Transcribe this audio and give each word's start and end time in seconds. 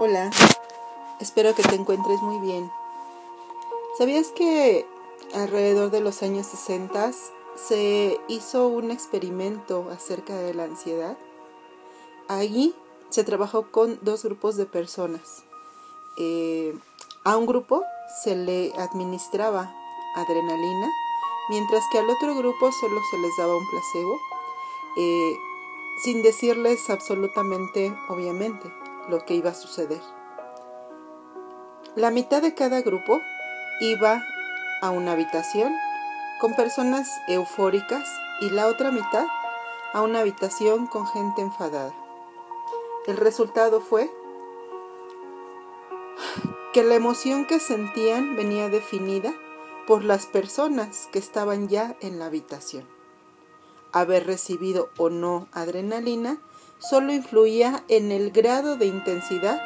Hola, 0.00 0.30
espero 1.18 1.56
que 1.56 1.64
te 1.64 1.74
encuentres 1.74 2.22
muy 2.22 2.38
bien. 2.38 2.70
¿Sabías 3.98 4.28
que 4.28 4.86
alrededor 5.34 5.90
de 5.90 6.00
los 6.00 6.22
años 6.22 6.46
60 6.46 7.10
se 7.56 8.20
hizo 8.28 8.68
un 8.68 8.92
experimento 8.92 9.88
acerca 9.90 10.36
de 10.36 10.54
la 10.54 10.62
ansiedad? 10.62 11.18
Allí 12.28 12.76
se 13.08 13.24
trabajó 13.24 13.72
con 13.72 13.98
dos 14.02 14.22
grupos 14.22 14.56
de 14.56 14.66
personas. 14.66 15.42
Eh, 16.16 16.78
a 17.24 17.36
un 17.36 17.46
grupo 17.46 17.82
se 18.22 18.36
le 18.36 18.72
administraba 18.78 19.74
adrenalina, 20.14 20.88
mientras 21.48 21.82
que 21.90 21.98
al 21.98 22.08
otro 22.08 22.36
grupo 22.36 22.70
solo 22.70 23.00
se 23.10 23.18
les 23.18 23.36
daba 23.36 23.56
un 23.56 23.68
placebo, 23.68 24.16
eh, 24.96 25.36
sin 26.04 26.22
decirles 26.22 26.88
absolutamente, 26.88 27.92
obviamente, 28.08 28.70
lo 29.08 29.24
que 29.24 29.34
iba 29.34 29.50
a 29.50 29.54
suceder. 29.54 30.00
La 31.94 32.10
mitad 32.10 32.42
de 32.42 32.54
cada 32.54 32.80
grupo 32.82 33.20
iba 33.80 34.22
a 34.82 34.90
una 34.90 35.12
habitación 35.12 35.74
con 36.40 36.54
personas 36.54 37.10
eufóricas 37.26 38.08
y 38.40 38.50
la 38.50 38.68
otra 38.68 38.92
mitad 38.92 39.26
a 39.92 40.02
una 40.02 40.20
habitación 40.20 40.86
con 40.86 41.06
gente 41.06 41.42
enfadada. 41.42 41.92
El 43.06 43.16
resultado 43.16 43.80
fue 43.80 44.10
que 46.72 46.84
la 46.84 46.94
emoción 46.94 47.46
que 47.46 47.58
sentían 47.58 48.36
venía 48.36 48.68
definida 48.68 49.32
por 49.86 50.04
las 50.04 50.26
personas 50.26 51.08
que 51.10 51.18
estaban 51.18 51.68
ya 51.68 51.96
en 52.00 52.18
la 52.18 52.26
habitación. 52.26 52.86
Haber 53.90 54.26
recibido 54.26 54.90
o 54.98 55.08
no 55.08 55.48
adrenalina 55.52 56.38
solo 56.78 57.12
influía 57.12 57.82
en 57.88 58.12
el 58.12 58.30
grado 58.30 58.76
de 58.76 58.86
intensidad 58.86 59.60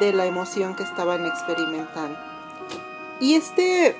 de 0.00 0.12
la 0.12 0.26
emoción 0.26 0.74
que 0.74 0.82
estaban 0.82 1.26
experimentando. 1.26 2.18
Y 3.20 3.34
este, 3.34 3.96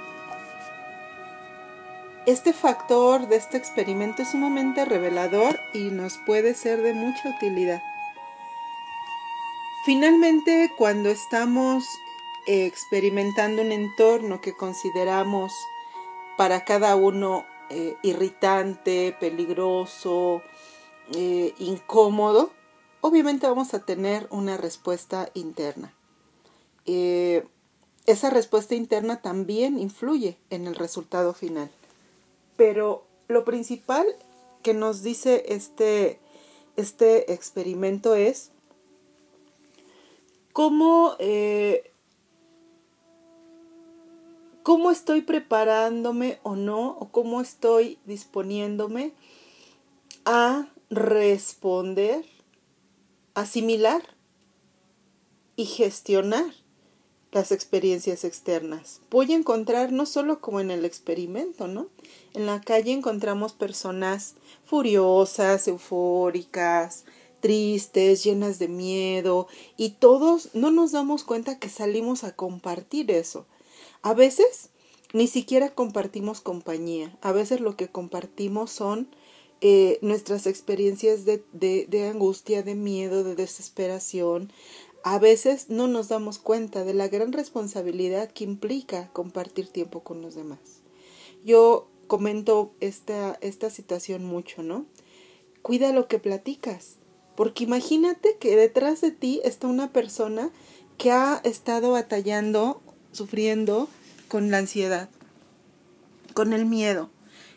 este 2.27 2.53
factor 2.53 3.29
de 3.29 3.37
este 3.37 3.57
experimento 3.57 4.23
es 4.23 4.31
sumamente 4.31 4.85
revelador 4.85 5.59
y 5.73 5.91
nos 5.91 6.19
puede 6.27 6.55
ser 6.55 6.83
de 6.83 6.95
mucha 6.95 7.31
utilidad. 7.31 7.83
Finalmente, 9.85 10.73
cuando 10.77 11.11
estamos 11.11 11.85
experimentando 12.47 13.63
un 13.63 13.73
entorno 13.73 14.41
que 14.41 14.55
consideramos 14.55 15.53
para 16.37 16.65
cada 16.65 16.97
uno 16.97 17.45
eh, 17.71 17.97
irritante, 18.03 19.17
peligroso, 19.19 20.43
eh, 21.13 21.55
incómodo, 21.59 22.51
obviamente 23.01 23.47
vamos 23.47 23.75
a 23.75 23.81
tener 23.81 24.27
una 24.31 24.57
respuesta 24.57 25.29
interna. 25.35 25.93
Eh, 26.87 27.47
esa 28.07 28.31
respuesta 28.31 28.75
interna 28.75 29.21
también 29.23 29.79
influye 29.79 30.37
en 30.51 30.67
el 30.67 30.75
resultado 30.75 31.33
final. 31.33 31.71
Pero 32.57 33.05
lo 33.29 33.45
principal 33.45 34.07
que 34.63 34.75
nos 34.75 35.03
dice 35.03 35.45
este, 35.49 36.21
este 36.77 37.33
experimento 37.33 38.15
es 38.15 38.51
cómo, 40.53 41.17
eh, 41.19 41.91
cómo 44.63 44.91
estoy 44.91 45.23
preparándome 45.23 46.39
o 46.43 46.57
no, 46.57 46.91
o 46.99 47.09
cómo 47.11 47.41
estoy 47.41 47.99
disponiéndome 48.05 49.13
a 50.25 50.69
responder, 50.95 52.25
asimilar 53.35 54.03
y 55.57 55.65
gestionar 55.67 56.53
las 57.33 57.51
experiencias 57.51 58.25
externas. 58.25 59.01
Voy 59.11 59.33
a 59.33 59.37
encontrar 59.37 59.91
no 59.91 60.07
solo 60.07 60.41
como 60.41 60.61
en 60.61 60.71
el 60.71 60.85
experimento, 60.85 61.67
¿no? 61.67 61.89
En 62.33 62.47
la 62.47 62.61
calle 62.61 62.93
encontramos 62.93 63.53
personas 63.53 64.35
furiosas, 64.65 65.67
eufóricas, 65.67 67.05
tristes, 67.41 68.23
llenas 68.23 68.61
de 68.61 68.69
miedo, 68.69 69.49
y 69.77 69.91
todos 69.91 70.51
no 70.55 70.71
nos 70.71 70.93
damos 70.93 71.25
cuenta 71.25 71.59
que 71.59 71.69
salimos 71.69 72.23
a 72.23 72.37
compartir 72.37 73.11
eso. 73.11 73.47
A 74.03 74.15
veces 74.15 74.71
ni 75.13 75.27
siquiera 75.27 75.75
compartimos 75.75 76.41
compañía, 76.41 77.19
a 77.21 77.33
veces 77.33 77.61
lo 77.61 77.77
que 77.77 77.89
compartimos 77.89 78.71
son 78.71 79.09
eh, 79.67 79.99
nuestras 80.03 80.47
experiencias 80.47 81.25
de, 81.25 81.43
de 81.53 82.07
angustia, 82.07 82.63
de 82.63 82.75
miedo, 82.75 83.25
de 83.25 83.35
desesperación, 83.35 84.53
a 85.05 85.19
veces 85.19 85.71
no 85.71 85.89
nos 85.89 86.09
damos 86.09 86.39
cuenta 86.39 86.85
de 86.85 86.93
la 86.93 87.09
gran 87.09 87.33
responsabilidad 87.33 88.31
que 88.31 88.45
implica 88.45 89.09
compartir 89.15 89.69
tiempo 89.69 90.01
con 90.01 90.21
los 90.21 90.35
demás. 90.35 90.59
Yo 91.47 91.89
comento 92.09 92.73
esta, 92.81 93.39
esta 93.41 93.71
situación 93.71 94.23
mucho, 94.27 94.63
¿no? 94.63 94.85
Cuida 95.63 95.95
lo 95.95 96.09
que 96.09 96.19
platicas, 96.19 96.97
porque 97.35 97.65
imagínate 97.65 98.37
que 98.39 98.57
detrás 98.57 99.01
de 99.01 99.13
ti 99.13 99.41
está 99.45 99.67
una 99.67 99.95
persona 99.95 100.51
que 100.99 101.11
ha 101.11 101.41
estado 101.43 101.93
batallando, 101.93 102.83
sufriendo 103.13 103.89
con 104.29 104.51
la 104.51 104.59
ansiedad, 104.59 105.09
con 106.35 106.53
el 106.53 106.67
miedo, 106.67 107.09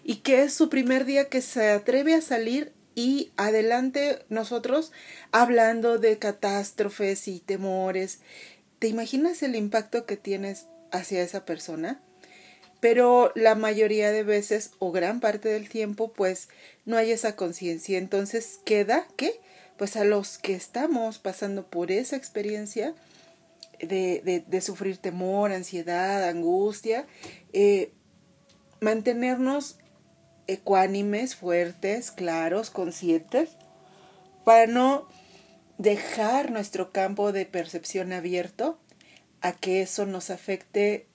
y 0.07 0.21
que 0.21 0.43
es 0.43 0.53
su 0.53 0.69
primer 0.69 1.03
día 1.03 1.27
que 1.27 1.41
se 1.41 1.69
atreve 1.69 2.15
a 2.15 2.21
salir 2.21 2.71
y 2.95 3.33
adelante 3.35 4.19
nosotros 4.29 4.93
hablando 5.33 5.99
de 5.99 6.17
catástrofes 6.17 7.27
y 7.27 7.41
temores. 7.41 8.21
¿Te 8.79 8.87
imaginas 8.87 9.43
el 9.43 9.57
impacto 9.57 10.05
que 10.05 10.15
tienes 10.15 10.67
hacia 10.93 11.21
esa 11.21 11.43
persona? 11.43 12.01
Pero 12.79 13.33
la 13.35 13.55
mayoría 13.55 14.13
de 14.13 14.23
veces 14.23 14.71
o 14.79 14.93
gran 14.93 15.19
parte 15.19 15.49
del 15.49 15.67
tiempo 15.67 16.13
pues 16.13 16.47
no 16.85 16.95
hay 16.95 17.11
esa 17.11 17.35
conciencia. 17.35 17.97
Entonces 17.97 18.61
queda 18.63 19.09
que 19.17 19.41
pues 19.77 19.97
a 19.97 20.05
los 20.05 20.37
que 20.37 20.53
estamos 20.53 21.19
pasando 21.19 21.69
por 21.69 21.91
esa 21.91 22.15
experiencia 22.15 22.95
de, 23.81 24.21
de, 24.23 24.39
de 24.47 24.61
sufrir 24.61 24.99
temor, 24.99 25.51
ansiedad, 25.51 26.23
angustia, 26.29 27.05
eh, 27.51 27.91
mantenernos 28.79 29.79
ecuánimes, 30.47 31.35
fuertes, 31.35 32.11
claros, 32.11 32.69
conscientes, 32.69 33.51
para 34.43 34.67
no 34.67 35.07
dejar 35.77 36.51
nuestro 36.51 36.91
campo 36.91 37.31
de 37.31 37.45
percepción 37.45 38.13
abierto 38.13 38.79
a 39.41 39.53
que 39.53 39.81
eso 39.81 40.05
nos 40.05 40.29
afecte 40.29 41.07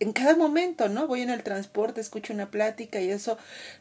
en 0.00 0.12
cada 0.12 0.36
momento, 0.36 0.88
¿no? 0.88 1.06
Voy 1.06 1.22
en 1.22 1.30
el 1.30 1.42
transporte, 1.42 2.00
escucho 2.00 2.32
una 2.32 2.50
plática 2.50 3.00
y 3.00 3.10
eso 3.10 3.36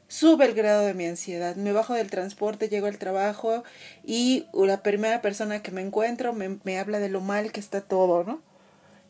sube 0.08 0.46
el 0.46 0.54
grado 0.54 0.86
de 0.86 0.94
mi 0.94 1.06
ansiedad. 1.06 1.56
Me 1.56 1.72
bajo 1.72 1.94
del 1.94 2.10
transporte, 2.10 2.70
llego 2.70 2.88
al 2.88 2.98
trabajo 2.98 3.64
y 4.04 4.48
la 4.54 4.82
primera 4.82 5.22
persona 5.22 5.62
que 5.62 5.72
me 5.72 5.82
encuentro 5.82 6.34
me, 6.34 6.80
habla 6.80 7.00
de 7.00 7.10
lo 7.10 7.22
mal 7.22 7.52
que 7.52 7.60
está 7.60 7.82
todo, 7.82 8.24
¿no? 8.24 8.42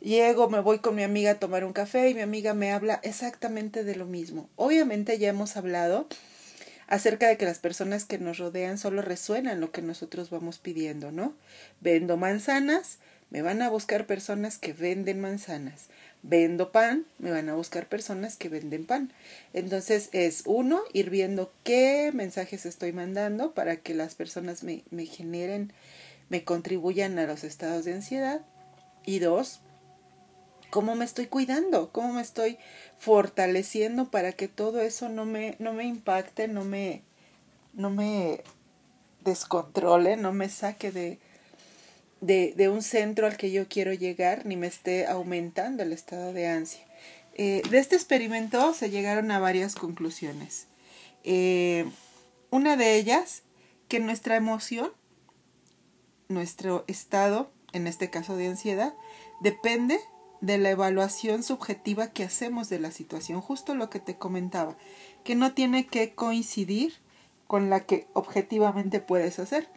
Llego, 0.08 0.50
me 0.50 0.62
voy 0.62 0.80
con 0.80 0.96
mi 0.96 1.04
amiga 1.04 1.32
a 1.32 1.40
tomar 1.40 1.66
un 1.66 1.74
café 1.74 2.10
y 2.10 2.14
mi 2.14 2.22
amiga 2.22 2.54
me 2.54 2.72
habla 2.72 3.02
exactamente 3.04 3.84
de 3.84 3.98
lo 3.98 4.06
mismo. 4.06 4.50
Obviamente 4.56 5.20
ya 5.20 5.28
hemos 5.28 5.58
hablado 5.58 6.08
acerca 6.88 7.28
de 7.28 7.36
que 7.36 7.44
las 7.44 7.60
personas 7.60 8.06
que 8.06 8.18
nos 8.18 8.38
rodean 8.38 8.78
solo 8.78 9.02
resuenan 9.02 9.60
lo 9.60 9.74
que 9.74 9.82
nosotros 9.82 10.30
vamos 10.30 10.60
pidiendo, 10.60 11.12
¿no? 11.12 11.34
Vendo 11.82 12.16
manzanas, 12.16 13.00
me 13.32 13.42
van 13.42 13.62
a 13.62 13.70
buscar 13.70 14.06
personas 14.08 14.58
que 14.58 14.72
venden 14.72 15.20
manzanas. 15.20 15.88
Vendo 16.24 16.72
pan, 16.72 17.06
me 17.20 17.32
van 17.32 17.50
a 17.50 17.56
buscar 17.56 17.90
personas 17.90 18.38
que 18.38 18.48
venden 18.48 18.86
pan. 18.86 19.12
Entonces 19.52 20.08
es 20.14 20.44
uno, 20.46 20.84
ir 20.94 21.10
viendo 21.10 21.52
qué 21.66 22.12
mensajes 22.14 22.66
estoy 22.66 22.94
mandando 22.94 23.54
para 23.54 23.76
que 23.76 23.94
las 23.94 24.16
personas 24.16 24.64
me, 24.64 24.86
me 24.90 25.06
generen, 25.06 25.74
me 26.30 26.46
contribuyan 26.46 27.20
a 27.20 27.28
los 27.28 27.44
estados 27.44 27.84
de 27.84 27.92
ansiedad. 27.92 28.40
Y 29.06 29.20
dos, 29.20 29.60
cómo 30.70 30.96
me 30.96 31.06
estoy 31.06 31.28
cuidando, 31.28 31.92
cómo 31.92 32.14
me 32.14 32.22
estoy 32.22 32.58
fortaleciendo 32.98 34.10
para 34.10 34.32
que 34.32 34.48
todo 34.48 34.82
eso 34.82 35.10
no 35.10 35.26
me, 35.26 35.56
no 35.60 35.74
me 35.74 35.86
impacte, 35.86 36.48
no 36.48 36.64
me, 36.64 37.02
no 37.74 37.90
me 37.90 38.44
descontrole, 39.24 40.18
no 40.18 40.34
me 40.34 40.50
saque 40.50 40.92
de, 40.92 41.20
de, 42.22 42.54
de, 42.56 42.70
un 42.70 42.82
centro 42.82 43.28
al 43.28 43.38
que 43.38 43.52
yo 43.52 43.68
quiero 43.68 43.94
llegar, 43.94 44.46
ni 44.46 44.56
me 44.56 44.68
esté 44.68 45.08
aumentando 45.08 45.84
el 45.84 45.94
estado 45.94 46.34
de 46.34 46.48
ansia. 46.48 46.82
Eh, 47.36 47.62
de 47.70 47.78
este 47.78 47.96
experimento 47.96 48.74
se 48.74 48.90
llegaron 48.90 49.30
a 49.30 49.40
varias 49.40 49.76
conclusiones. 49.76 50.66
Eh, 51.24 51.86
una 52.50 52.78
de 52.78 52.96
ellas, 52.96 53.44
que 53.88 54.00
nuestra 54.00 54.36
emoción, 54.36 54.92
nuestro 56.30 56.84
estado, 56.88 57.52
en 57.74 57.86
este 57.86 58.10
caso 58.10 58.36
de 58.36 58.48
ansiedad, 58.48 58.94
depende 59.42 60.00
de 60.42 60.58
la 60.58 60.70
evaluación 60.70 61.44
subjetiva 61.44 62.08
que 62.08 62.24
hacemos 62.24 62.70
de 62.70 62.80
la 62.80 62.92
situación, 62.92 63.42
justo 63.42 63.76
lo 63.76 63.90
que 63.90 64.00
te 64.00 64.18
comentaba, 64.18 64.78
que 65.24 65.36
no 65.36 65.54
tiene 65.54 65.88
que 65.88 66.14
coincidir 66.14 66.94
con 67.48 67.70
la 67.70 67.82
que 67.82 68.08
objetivamente 68.14 69.00
puedes 69.00 69.40
hacer. 69.40 69.68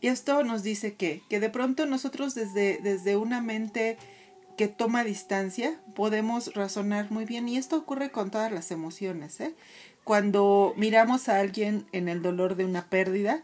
Y 0.00 0.08
esto 0.08 0.42
nos 0.44 0.62
dice 0.62 0.94
que, 0.94 1.22
que 1.28 1.40
de 1.40 1.50
pronto 1.50 1.86
nosotros 1.86 2.34
desde, 2.34 2.78
desde 2.78 3.16
una 3.16 3.40
mente 3.40 3.96
que 4.56 4.68
toma 4.68 5.04
distancia 5.04 5.78
podemos 5.94 6.54
razonar 6.54 7.10
muy 7.10 7.24
bien 7.24 7.48
y 7.48 7.56
esto 7.56 7.76
ocurre 7.76 8.10
con 8.10 8.30
todas 8.30 8.52
las 8.52 8.70
emociones. 8.70 9.40
¿eh? 9.40 9.54
Cuando 10.04 10.74
miramos 10.76 11.28
a 11.28 11.40
alguien 11.40 11.86
en 11.92 12.08
el 12.08 12.22
dolor 12.22 12.56
de 12.56 12.64
una 12.64 12.88
pérdida, 12.88 13.42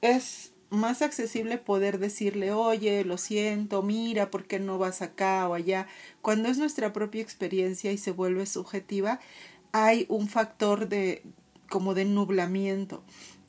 es 0.00 0.51
más 0.72 1.02
accesible 1.02 1.58
poder 1.58 1.98
decirle, 1.98 2.52
oye, 2.52 3.04
lo 3.04 3.18
siento, 3.18 3.82
mira, 3.82 4.30
¿por 4.30 4.44
qué 4.44 4.58
no 4.58 4.78
vas 4.78 5.02
acá 5.02 5.48
o 5.48 5.54
allá? 5.54 5.86
Cuando 6.20 6.48
es 6.48 6.58
nuestra 6.58 6.92
propia 6.92 7.22
experiencia 7.22 7.92
y 7.92 7.98
se 7.98 8.10
vuelve 8.10 8.46
subjetiva, 8.46 9.20
hay 9.72 10.06
un 10.08 10.28
factor 10.28 10.88
de 10.88 11.22
como 11.68 11.94
de 11.94 12.04
nublamiento 12.04 13.02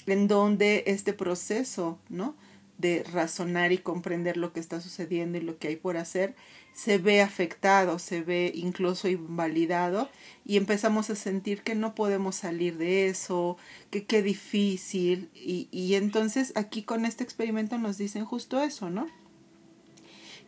en 0.06 0.28
donde 0.28 0.84
este 0.88 1.14
proceso, 1.14 2.00
¿no? 2.10 2.36
de 2.78 3.04
razonar 3.04 3.72
y 3.72 3.78
comprender 3.78 4.38
lo 4.38 4.52
que 4.52 4.60
está 4.60 4.82
sucediendo 4.82 5.38
y 5.38 5.42
lo 5.42 5.58
que 5.58 5.70
hay 5.70 5.76
por 5.76 5.98
hacer, 5.98 6.36
se 6.74 6.98
ve 6.98 7.22
afectado, 7.22 8.00
se 8.00 8.22
ve 8.22 8.52
incluso 8.56 9.08
invalidado 9.08 10.10
y 10.46 10.58
empezamos 10.58 11.10
a 11.10 11.16
sentir 11.16 11.62
que 11.62 11.76
no 11.76 11.96
podemos 11.96 12.36
salir 12.36 12.78
de 12.78 13.08
eso, 13.08 13.58
que 13.92 14.06
qué 14.06 14.22
difícil 14.22 15.30
y, 15.36 15.68
y 15.72 15.96
entonces 15.96 16.52
aquí 16.56 16.84
con 16.84 17.06
este 17.06 17.24
experimento 17.24 17.78
nos 17.78 17.98
dicen 17.98 18.26
justo 18.26 18.62
eso, 18.62 18.90
¿no? 18.90 19.08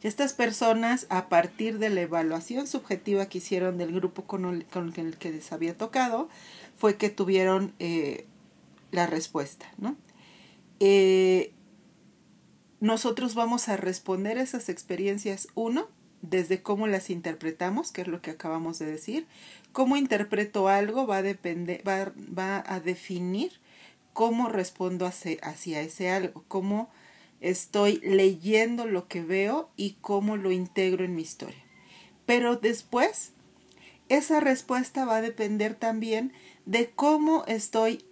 estas 0.08 0.34
personas, 0.34 1.08
a 1.10 1.30
partir 1.30 1.80
de 1.80 1.90
la 1.90 2.02
evaluación 2.02 2.68
subjetiva 2.68 3.28
que 3.28 3.40
hicieron 3.40 3.80
del 3.80 3.92
grupo 3.92 4.26
con 4.26 4.46
el, 4.46 4.66
con 4.66 4.94
el 4.96 5.18
que 5.18 5.32
les 5.32 5.52
había 5.52 5.76
tocado, 5.76 6.30
fue 6.76 6.96
que 6.98 7.10
tuvieron 7.10 7.74
eh, 7.80 8.28
la 8.92 9.08
respuesta, 9.08 9.66
¿no? 9.78 9.96
Eh, 10.80 11.54
nosotros 12.82 13.34
vamos 13.34 13.68
a 13.68 13.78
responder 13.78 14.38
esas 14.38 14.70
experiencias, 14.70 15.48
uno, 15.56 15.88
desde 16.30 16.62
cómo 16.62 16.88
las 16.88 17.10
interpretamos, 17.10 17.92
que 17.92 18.02
es 18.02 18.08
lo 18.08 18.22
que 18.22 18.32
acabamos 18.32 18.80
de 18.80 18.86
decir. 18.86 19.28
Cómo 19.72 19.98
interpreto 19.98 20.68
algo 20.68 21.08
va 21.08 21.18
a, 21.18 21.22
depender, 21.22 21.82
va, 21.88 22.64
a 22.66 22.80
definir 22.80 23.54
cómo 24.14 24.50
respondo 24.50 25.06
hacia 25.06 25.82
ese 25.82 26.10
algo, 26.10 26.44
cómo 26.48 26.90
estoy 27.42 28.00
leyendo 28.04 28.86
lo 28.86 29.08
que 29.08 29.22
veo 29.22 29.70
y 29.76 29.98
cómo 30.02 30.38
lo 30.38 30.52
integro 30.52 31.04
en 31.04 31.16
mi 31.16 31.22
historia. 31.22 31.64
Pero 32.26 32.56
después, 32.56 33.32
esa 34.10 34.40
respuesta 34.40 35.06
va 35.06 35.18
a 35.18 35.22
depender 35.22 35.76
también 35.76 36.34
de 36.66 36.90
cómo 36.90 37.44
estoy 37.48 38.06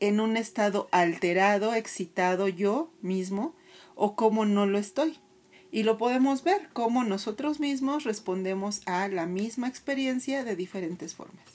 en 0.00 0.20
un 0.20 0.36
estado 0.36 0.88
alterado, 0.90 1.74
excitado 1.74 2.48
yo 2.48 2.90
mismo, 3.00 3.54
o 3.94 4.16
cómo 4.16 4.44
no 4.44 4.66
lo 4.66 4.78
estoy. 4.78 5.18
Y 5.72 5.84
lo 5.84 5.96
podemos 5.96 6.44
ver, 6.44 6.68
cómo 6.74 7.02
nosotros 7.02 7.58
mismos 7.58 8.04
respondemos 8.04 8.82
a 8.84 9.08
la 9.08 9.24
misma 9.24 9.68
experiencia 9.68 10.44
de 10.44 10.54
diferentes 10.54 11.14
formas. 11.14 11.46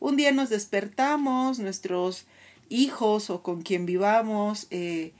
Un 0.00 0.16
día 0.16 0.32
nos 0.32 0.50
despertamos, 0.50 1.58
nuestros 1.58 2.26
hijos 2.68 3.30
o 3.30 3.42
con 3.42 3.62
quien 3.62 3.86
vivamos, 3.86 4.66
eh, 4.70 5.14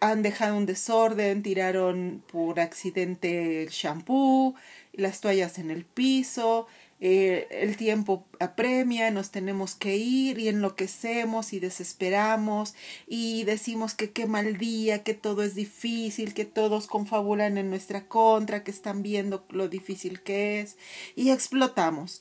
han 0.00 0.22
dejado 0.22 0.56
un 0.56 0.64
desorden, 0.64 1.42
tiraron 1.42 2.22
por 2.32 2.58
accidente 2.58 3.62
el 3.62 3.68
shampoo, 3.68 4.54
las 4.94 5.20
toallas 5.20 5.58
en 5.58 5.70
el 5.70 5.84
piso, 5.84 6.68
eh, 7.00 7.46
el 7.50 7.76
tiempo 7.76 8.26
apremia, 8.40 9.10
nos 9.10 9.30
tenemos 9.30 9.74
que 9.74 9.96
ir 9.96 10.38
y 10.38 10.48
enloquecemos 10.48 11.52
y 11.52 11.60
desesperamos 11.60 12.74
y 13.06 13.44
decimos 13.44 13.94
que 13.94 14.10
qué 14.10 14.26
mal 14.26 14.58
día, 14.58 15.04
que 15.04 15.14
todo 15.14 15.42
es 15.42 15.54
difícil, 15.54 16.34
que 16.34 16.44
todos 16.44 16.86
confabulan 16.86 17.56
en 17.56 17.70
nuestra 17.70 18.08
contra, 18.08 18.64
que 18.64 18.70
están 18.70 19.02
viendo 19.02 19.46
lo 19.50 19.68
difícil 19.68 20.22
que 20.22 20.60
es 20.60 20.76
y 21.14 21.30
explotamos. 21.30 22.20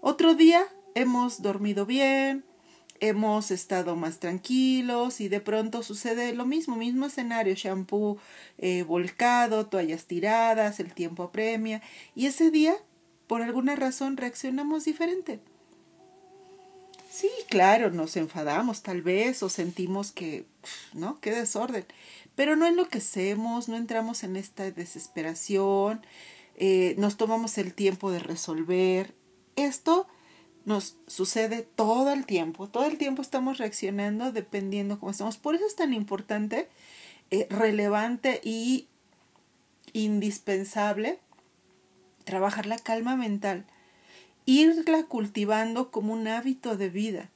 Otro 0.00 0.34
día 0.34 0.66
hemos 0.94 1.42
dormido 1.42 1.84
bien, 1.84 2.44
hemos 3.00 3.50
estado 3.50 3.96
más 3.96 4.18
tranquilos 4.18 5.20
y 5.20 5.28
de 5.28 5.40
pronto 5.40 5.82
sucede 5.82 6.34
lo 6.34 6.46
mismo, 6.46 6.76
mismo 6.76 7.06
escenario, 7.06 7.54
shampoo 7.54 8.18
eh, 8.58 8.82
volcado, 8.82 9.66
toallas 9.66 10.06
tiradas, 10.06 10.80
el 10.80 10.94
tiempo 10.94 11.24
apremia 11.24 11.82
y 12.14 12.26
ese 12.26 12.50
día, 12.50 12.74
por 13.26 13.42
alguna 13.42 13.76
razón, 13.76 14.16
reaccionamos 14.16 14.84
diferente. 14.84 15.40
Sí, 17.10 17.30
claro, 17.48 17.90
nos 17.90 18.16
enfadamos 18.16 18.82
tal 18.82 19.00
vez 19.00 19.42
o 19.42 19.48
sentimos 19.48 20.12
que, 20.12 20.44
¿no? 20.92 21.18
Qué 21.20 21.30
desorden. 21.30 21.86
Pero 22.34 22.56
no 22.56 22.66
enloquecemos, 22.66 23.68
no 23.68 23.76
entramos 23.76 24.22
en 24.22 24.36
esta 24.36 24.70
desesperación, 24.70 26.04
eh, 26.56 26.94
nos 26.98 27.16
tomamos 27.16 27.56
el 27.56 27.72
tiempo 27.72 28.10
de 28.10 28.18
resolver. 28.18 29.14
Esto 29.56 30.06
nos 30.66 30.96
sucede 31.06 31.62
todo 31.62 32.12
el 32.12 32.26
tiempo, 32.26 32.68
todo 32.68 32.84
el 32.84 32.98
tiempo 32.98 33.22
estamos 33.22 33.56
reaccionando 33.56 34.30
dependiendo 34.32 35.00
cómo 35.00 35.12
estamos. 35.12 35.38
Por 35.38 35.54
eso 35.54 35.66
es 35.66 35.76
tan 35.76 35.94
importante, 35.94 36.68
eh, 37.30 37.46
relevante 37.48 38.40
y 38.44 38.88
indispensable 39.94 41.18
trabajar 42.26 42.66
la 42.66 42.76
calma 42.76 43.16
mental, 43.16 43.64
irla 44.44 45.04
cultivando 45.04 45.90
como 45.90 46.12
un 46.12 46.28
hábito 46.28 46.76
de 46.76 46.90
vida. 46.90 47.30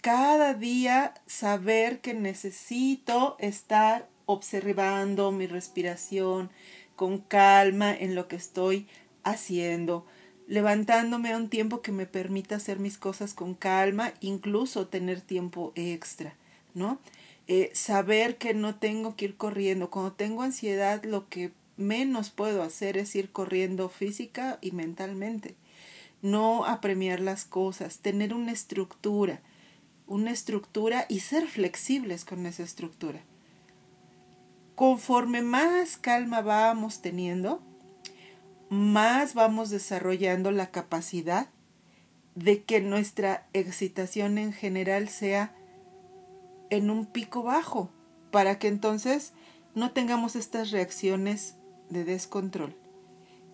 Cada 0.00 0.54
día 0.54 1.14
saber 1.26 2.00
que 2.00 2.14
necesito 2.14 3.34
estar 3.40 4.08
observando 4.26 5.32
mi 5.32 5.48
respiración 5.48 6.50
con 6.94 7.18
calma 7.18 7.92
en 7.92 8.14
lo 8.14 8.28
que 8.28 8.36
estoy 8.36 8.86
haciendo 9.24 10.06
levantándome 10.46 11.32
a 11.32 11.36
un 11.36 11.48
tiempo 11.48 11.82
que 11.82 11.92
me 11.92 12.06
permita 12.06 12.56
hacer 12.56 12.78
mis 12.78 12.98
cosas 12.98 13.34
con 13.34 13.54
calma, 13.54 14.14
incluso 14.20 14.86
tener 14.86 15.20
tiempo 15.20 15.72
extra, 15.74 16.36
¿no? 16.74 17.00
Eh, 17.48 17.70
saber 17.74 18.38
que 18.38 18.54
no 18.54 18.76
tengo 18.76 19.16
que 19.16 19.26
ir 19.26 19.36
corriendo. 19.36 19.90
Cuando 19.90 20.12
tengo 20.12 20.42
ansiedad, 20.42 21.02
lo 21.04 21.28
que 21.28 21.52
menos 21.76 22.30
puedo 22.30 22.62
hacer 22.62 22.96
es 22.96 23.14
ir 23.16 23.30
corriendo 23.30 23.88
física 23.88 24.58
y 24.60 24.72
mentalmente. 24.72 25.56
No 26.22 26.64
apremiar 26.64 27.20
las 27.20 27.44
cosas, 27.44 27.98
tener 27.98 28.34
una 28.34 28.52
estructura, 28.52 29.40
una 30.06 30.30
estructura 30.30 31.06
y 31.08 31.20
ser 31.20 31.46
flexibles 31.46 32.24
con 32.24 32.46
esa 32.46 32.62
estructura. 32.62 33.20
Conforme 34.74 35.42
más 35.42 35.96
calma 35.96 36.40
vamos 36.42 37.00
teniendo, 37.00 37.62
más 38.68 39.34
vamos 39.34 39.70
desarrollando 39.70 40.50
la 40.50 40.70
capacidad 40.70 41.48
de 42.34 42.62
que 42.62 42.80
nuestra 42.80 43.46
excitación 43.52 44.38
en 44.38 44.52
general 44.52 45.08
sea 45.08 45.54
en 46.70 46.90
un 46.90 47.06
pico 47.06 47.42
bajo, 47.42 47.90
para 48.30 48.58
que 48.58 48.68
entonces 48.68 49.32
no 49.74 49.92
tengamos 49.92 50.36
estas 50.36 50.70
reacciones 50.70 51.55
de 51.90 52.04
descontrol. 52.04 52.74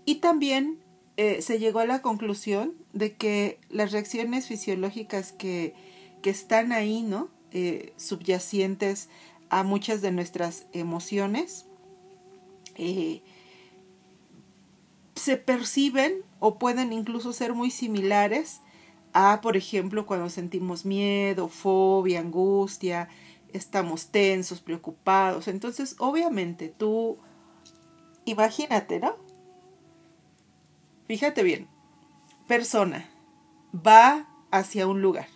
Y 0.05 0.17
también 0.17 0.79
eh, 1.17 1.43
se 1.43 1.59
llegó 1.59 1.81
a 1.81 1.87
la 1.87 2.03
conclusión 2.03 2.75
de 2.93 3.15
que 3.15 3.61
las 3.69 3.93
reacciones 3.93 4.47
fisiológicas 4.47 5.33
que, 5.33 5.75
que 6.23 6.31
están 6.31 6.73
ahí, 6.73 7.03
¿no? 7.03 7.29
Eh, 7.53 7.93
subyacentes 7.97 9.09
a 9.51 9.63
muchas 9.63 10.01
de 10.01 10.11
nuestras 10.11 10.65
emociones, 10.73 11.67
eh, 12.77 13.21
se 15.15 15.37
perciben 15.37 16.23
o 16.41 16.59
pueden 16.59 16.93
incluso 16.95 17.35
ser 17.35 17.53
muy 17.53 17.71
similares 17.71 18.63
a, 19.13 19.43
por 19.43 19.59
ejemplo, 19.59 20.07
cuando 20.07 20.31
sentimos 20.31 20.87
miedo, 20.87 21.49
fobia, 21.49 22.21
angustia, 22.21 23.11
estamos 23.53 24.07
tensos, 24.07 24.63
preocupados. 24.63 25.49
Entonces, 25.49 25.97
obviamente, 25.99 26.71
tú, 26.71 27.19
imagínate, 28.25 29.01
¿no? 29.01 29.17
Fíjate 31.07 31.43
bien, 31.43 31.69
persona 32.47 33.09
va 33.75 34.29
hacia 34.51 34.87
un 34.87 35.03
lugar. 35.03 35.27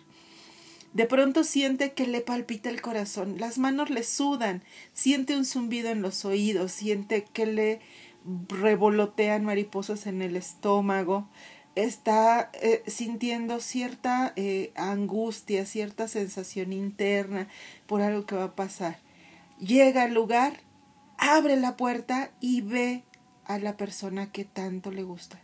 De 0.93 1.05
pronto 1.05 1.43
siente 1.43 1.93
que 1.93 2.07
le 2.07 2.21
palpita 2.21 2.69
el 2.69 2.81
corazón, 2.81 3.35
las 3.37 3.57
manos 3.57 3.89
le 3.89 4.03
sudan, 4.03 4.63
siente 4.93 5.35
un 5.35 5.45
zumbido 5.45 5.89
en 5.89 6.01
los 6.01 6.25
oídos, 6.25 6.71
siente 6.71 7.25
que 7.25 7.45
le 7.45 7.81
revolotean 8.49 9.45
mariposas 9.45 10.07
en 10.07 10.21
el 10.21 10.35
estómago, 10.35 11.27
está 11.75 12.49
eh, 12.53 12.81
sintiendo 12.87 13.59
cierta 13.59 14.33
eh, 14.35 14.71
angustia, 14.75 15.65
cierta 15.65 16.07
sensación 16.07 16.73
interna 16.73 17.47
por 17.85 18.01
algo 18.01 18.25
que 18.25 18.35
va 18.35 18.45
a 18.45 18.55
pasar. 18.55 18.97
Llega 19.59 20.03
al 20.03 20.13
lugar, 20.13 20.59
abre 21.17 21.55
la 21.55 21.77
puerta 21.77 22.31
y 22.39 22.61
ve 22.61 23.03
a 23.45 23.59
la 23.59 23.77
persona 23.77 24.31
que 24.31 24.45
tanto 24.45 24.91
le 24.91 25.03
gusta. 25.03 25.41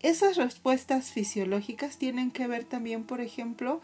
Esas 0.00 0.36
respuestas 0.36 1.10
fisiológicas 1.10 1.98
tienen 1.98 2.30
que 2.30 2.46
ver 2.46 2.64
también, 2.64 3.04
por 3.04 3.20
ejemplo, 3.20 3.82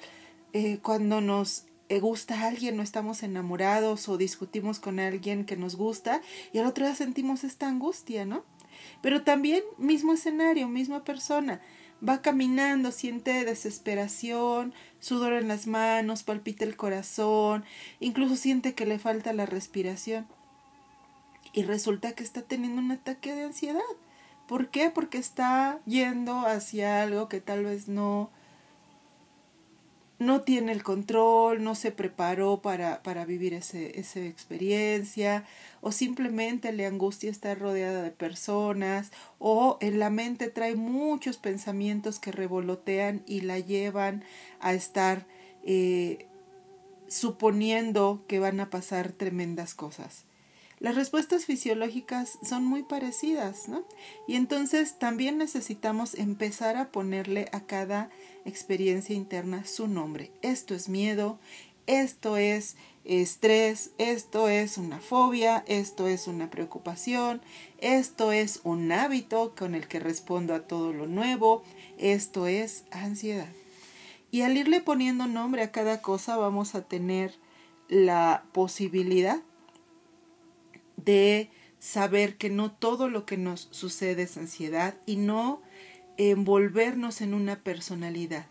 eh, 0.52 0.78
cuando 0.82 1.20
nos 1.20 1.66
eh, 1.88 2.00
gusta 2.00 2.40
a 2.40 2.46
alguien, 2.46 2.76
no 2.76 2.82
estamos 2.82 3.22
enamorados 3.22 4.08
o 4.08 4.16
discutimos 4.16 4.80
con 4.80 4.98
alguien 4.98 5.44
que 5.44 5.56
nos 5.56 5.76
gusta 5.76 6.22
y 6.52 6.58
al 6.58 6.66
otro 6.66 6.86
día 6.86 6.94
sentimos 6.94 7.44
esta 7.44 7.68
angustia, 7.68 8.24
¿no? 8.24 8.44
Pero 9.02 9.22
también 9.22 9.62
mismo 9.76 10.14
escenario, 10.14 10.68
misma 10.68 11.04
persona, 11.04 11.60
va 12.06 12.22
caminando, 12.22 12.92
siente 12.92 13.44
desesperación, 13.44 14.74
sudor 15.00 15.32
en 15.32 15.48
las 15.48 15.66
manos, 15.66 16.22
palpita 16.22 16.64
el 16.64 16.76
corazón, 16.76 17.64
incluso 18.00 18.36
siente 18.36 18.74
que 18.74 18.86
le 18.86 18.98
falta 18.98 19.32
la 19.32 19.46
respiración. 19.46 20.26
Y 21.52 21.62
resulta 21.62 22.12
que 22.12 22.22
está 22.22 22.42
teniendo 22.42 22.82
un 22.82 22.92
ataque 22.92 23.34
de 23.34 23.44
ansiedad. 23.44 23.80
¿Por 24.46 24.68
qué? 24.68 24.90
Porque 24.90 25.18
está 25.18 25.80
yendo 25.86 26.46
hacia 26.46 27.02
algo 27.02 27.28
que 27.28 27.40
tal 27.40 27.64
vez 27.64 27.88
no 27.88 28.30
no 30.18 30.42
tiene 30.42 30.72
el 30.72 30.82
control, 30.82 31.62
no 31.62 31.74
se 31.74 31.92
preparó 31.92 32.62
para, 32.62 33.02
para 33.02 33.24
vivir 33.24 33.52
ese, 33.52 33.98
esa 33.98 34.20
experiencia, 34.20 35.44
o 35.80 35.92
simplemente 35.92 36.72
le 36.72 36.86
angustia 36.86 37.30
estar 37.30 37.58
rodeada 37.58 38.02
de 38.02 38.10
personas, 38.10 39.12
o 39.38 39.76
en 39.80 39.98
la 39.98 40.10
mente 40.10 40.48
trae 40.48 40.74
muchos 40.74 41.36
pensamientos 41.36 42.18
que 42.18 42.32
revolotean 42.32 43.22
y 43.26 43.42
la 43.42 43.58
llevan 43.58 44.24
a 44.60 44.72
estar 44.72 45.26
eh, 45.64 46.26
suponiendo 47.08 48.24
que 48.26 48.38
van 48.38 48.60
a 48.60 48.70
pasar 48.70 49.12
tremendas 49.12 49.74
cosas. 49.74 50.24
Las 50.78 50.94
respuestas 50.94 51.46
fisiológicas 51.46 52.38
son 52.42 52.66
muy 52.66 52.82
parecidas, 52.82 53.68
¿no? 53.68 53.84
Y 54.28 54.34
entonces 54.34 54.98
también 54.98 55.38
necesitamos 55.38 56.14
empezar 56.14 56.76
a 56.76 56.90
ponerle 56.90 57.48
a 57.52 57.60
cada 57.60 58.10
experiencia 58.44 59.16
interna 59.16 59.64
su 59.64 59.88
nombre. 59.88 60.30
Esto 60.42 60.74
es 60.74 60.90
miedo, 60.90 61.38
esto 61.86 62.36
es 62.36 62.76
estrés, 63.04 63.92
esto 63.96 64.48
es 64.48 64.76
una 64.76 65.00
fobia, 65.00 65.64
esto 65.66 66.08
es 66.08 66.26
una 66.26 66.50
preocupación, 66.50 67.40
esto 67.78 68.32
es 68.32 68.60
un 68.64 68.92
hábito 68.92 69.54
con 69.56 69.74
el 69.74 69.88
que 69.88 70.00
respondo 70.00 70.54
a 70.54 70.66
todo 70.66 70.92
lo 70.92 71.06
nuevo, 71.06 71.62
esto 71.96 72.46
es 72.46 72.84
ansiedad. 72.90 73.48
Y 74.30 74.42
al 74.42 74.58
irle 74.58 74.82
poniendo 74.82 75.26
nombre 75.26 75.62
a 75.62 75.72
cada 75.72 76.02
cosa 76.02 76.36
vamos 76.36 76.74
a 76.74 76.82
tener 76.82 77.34
la 77.88 78.44
posibilidad 78.52 79.40
de 80.96 81.50
saber 81.78 82.36
que 82.36 82.50
no 82.50 82.72
todo 82.72 83.08
lo 83.08 83.26
que 83.26 83.36
nos 83.36 83.68
sucede 83.70 84.22
es 84.22 84.36
ansiedad 84.36 84.94
y 85.06 85.16
no 85.16 85.62
envolvernos 86.16 87.20
en 87.20 87.34
una 87.34 87.60
personalidad. 87.60 88.46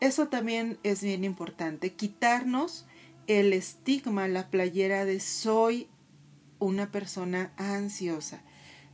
Eso 0.00 0.28
también 0.28 0.78
es 0.82 1.02
bien 1.02 1.24
importante, 1.24 1.92
quitarnos 1.92 2.86
el 3.26 3.52
estigma, 3.52 4.28
la 4.28 4.48
playera 4.48 5.04
de 5.04 5.20
soy 5.20 5.88
una 6.58 6.90
persona 6.90 7.52
ansiosa, 7.56 8.42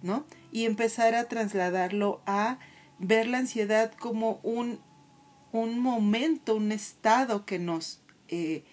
¿no? 0.02 0.24
Y 0.52 0.64
empezar 0.64 1.14
a 1.14 1.28
trasladarlo 1.28 2.22
a 2.26 2.58
ver 2.98 3.28
la 3.28 3.38
ansiedad 3.38 3.92
como 3.92 4.40
un, 4.42 4.80
un 5.52 5.78
momento, 5.78 6.56
un 6.56 6.72
estado 6.72 7.44
que 7.44 7.58
nos 7.58 8.00
eh, 8.28 8.64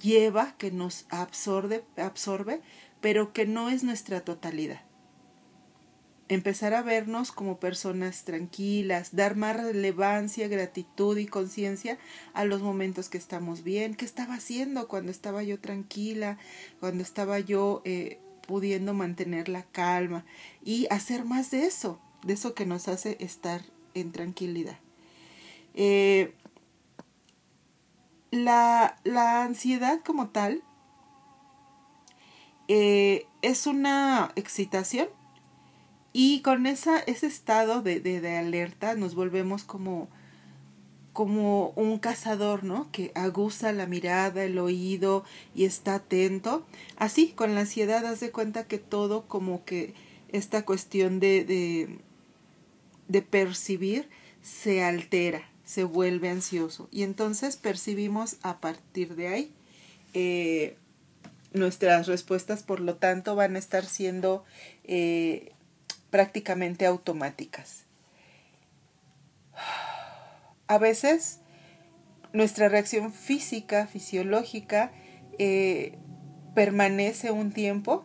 lleva, 0.00 0.56
que 0.56 0.70
nos 0.70 1.06
absorbe, 1.10 1.84
absorbe 1.96 2.60
pero 3.00 3.32
que 3.32 3.46
no 3.46 3.68
es 3.68 3.84
nuestra 3.84 4.20
totalidad. 4.22 4.82
Empezar 6.28 6.74
a 6.74 6.82
vernos 6.82 7.32
como 7.32 7.58
personas 7.58 8.22
tranquilas, 8.22 9.16
dar 9.16 9.34
más 9.34 9.56
relevancia, 9.56 10.46
gratitud 10.46 11.18
y 11.18 11.26
conciencia 11.26 11.98
a 12.34 12.44
los 12.44 12.62
momentos 12.62 13.08
que 13.08 13.18
estamos 13.18 13.64
bien. 13.64 13.96
¿Qué 13.96 14.04
estaba 14.04 14.34
haciendo 14.34 14.86
cuando 14.86 15.10
estaba 15.10 15.42
yo 15.42 15.58
tranquila? 15.58 16.38
Cuando 16.78 17.02
estaba 17.02 17.40
yo 17.40 17.82
eh, 17.84 18.20
pudiendo 18.46 18.94
mantener 18.94 19.48
la 19.48 19.64
calma. 19.64 20.24
Y 20.64 20.86
hacer 20.90 21.24
más 21.24 21.50
de 21.50 21.64
eso, 21.66 22.00
de 22.22 22.34
eso 22.34 22.54
que 22.54 22.64
nos 22.64 22.86
hace 22.86 23.16
estar 23.18 23.62
en 23.94 24.12
tranquilidad. 24.12 24.78
Eh, 25.74 26.32
la, 28.30 28.96
la 29.02 29.42
ansiedad 29.42 30.00
como 30.04 30.28
tal 30.28 30.62
eh, 32.72 33.26
es 33.42 33.66
una 33.66 34.30
excitación 34.36 35.08
y 36.12 36.40
con 36.42 36.66
esa, 36.66 37.00
ese 37.00 37.26
estado 37.26 37.82
de, 37.82 37.98
de, 37.98 38.36
alerta 38.36 38.94
nos 38.94 39.16
volvemos 39.16 39.64
como, 39.64 40.08
como 41.12 41.70
un 41.70 41.98
cazador, 41.98 42.62
¿no? 42.62 42.88
Que 42.92 43.10
aguza 43.16 43.72
la 43.72 43.88
mirada, 43.88 44.44
el 44.44 44.56
oído 44.60 45.24
y 45.52 45.64
está 45.64 45.96
atento. 45.96 46.64
Así, 46.96 47.32
con 47.32 47.56
la 47.56 47.62
ansiedad, 47.62 48.06
haz 48.06 48.20
de 48.20 48.30
cuenta 48.30 48.68
que 48.68 48.78
todo 48.78 49.26
como 49.26 49.64
que 49.64 49.92
esta 50.28 50.64
cuestión 50.64 51.18
de, 51.18 51.44
de, 51.44 51.98
de 53.08 53.22
percibir 53.22 54.08
se 54.42 54.84
altera, 54.84 55.42
se 55.64 55.82
vuelve 55.82 56.28
ansioso. 56.28 56.88
Y 56.92 57.02
entonces 57.02 57.56
percibimos 57.56 58.36
a 58.42 58.60
partir 58.60 59.16
de 59.16 59.26
ahí 59.26 59.52
eh, 60.14 60.76
nuestras 61.52 62.06
respuestas, 62.06 62.62
por 62.62 62.80
lo 62.80 62.96
tanto, 62.96 63.34
van 63.34 63.56
a 63.56 63.58
estar 63.58 63.84
siendo 63.84 64.44
eh, 64.84 65.52
prácticamente 66.10 66.86
automáticas. 66.86 67.84
A 70.66 70.78
veces 70.78 71.40
nuestra 72.32 72.68
reacción 72.68 73.12
física, 73.12 73.86
fisiológica, 73.86 74.92
eh, 75.38 75.98
permanece 76.54 77.30
un 77.30 77.52
tiempo 77.52 78.04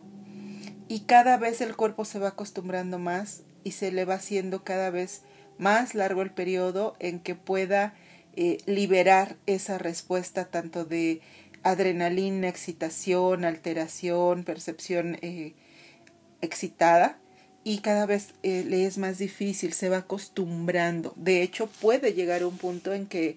y 0.88 1.00
cada 1.00 1.36
vez 1.36 1.60
el 1.60 1.76
cuerpo 1.76 2.04
se 2.04 2.18
va 2.18 2.28
acostumbrando 2.28 2.98
más 2.98 3.42
y 3.64 3.72
se 3.72 3.92
le 3.92 4.04
va 4.04 4.14
haciendo 4.14 4.64
cada 4.64 4.90
vez 4.90 5.22
más 5.58 5.94
largo 5.94 6.22
el 6.22 6.30
periodo 6.30 6.96
en 6.98 7.20
que 7.20 7.34
pueda 7.34 7.94
eh, 8.36 8.58
liberar 8.66 9.36
esa 9.46 9.78
respuesta 9.78 10.44
tanto 10.44 10.84
de 10.84 11.20
adrenalina, 11.66 12.48
excitación, 12.48 13.44
alteración, 13.44 14.44
percepción 14.44 15.18
eh, 15.20 15.54
excitada 16.40 17.18
y 17.64 17.78
cada 17.78 18.06
vez 18.06 18.34
eh, 18.44 18.64
le 18.64 18.86
es 18.86 18.98
más 18.98 19.18
difícil, 19.18 19.72
se 19.72 19.88
va 19.88 19.98
acostumbrando. 19.98 21.12
De 21.16 21.42
hecho, 21.42 21.66
puede 21.66 22.14
llegar 22.14 22.44
un 22.44 22.56
punto 22.56 22.94
en 22.94 23.06
que, 23.06 23.34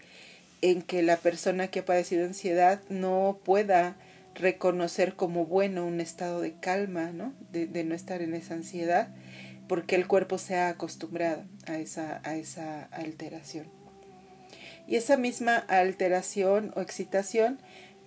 en 0.62 0.84
que 0.84 1.02
la 1.02 1.18
persona 1.18 1.70
que 1.70 1.80
ha 1.80 1.86
padecido 1.86 2.24
ansiedad 2.24 2.82
no 2.88 3.40
pueda 3.44 3.98
reconocer 4.36 5.16
como 5.16 5.48
bueno 5.48 5.88
un 5.88 6.00
estado 6.00 6.40
de 6.40 6.54
calma, 6.54 7.12
¿no? 7.12 7.34
De, 7.52 7.66
de 7.66 7.84
no 7.84 7.96
estar 7.96 8.22
en 8.22 8.36
esa 8.36 8.54
ansiedad, 8.54 9.10
porque 9.68 9.96
el 9.96 10.06
cuerpo 10.06 10.38
se 10.38 10.56
ha 10.56 10.70
acostumbrado 10.70 11.46
a 11.66 11.80
esa, 11.80 12.22
a 12.24 12.36
esa 12.36 12.84
alteración. 12.92 13.66
Y 14.88 14.98
esa 14.98 15.18
misma 15.18 15.56
alteración 15.56 16.72
o 16.76 16.82
excitación 16.82 17.60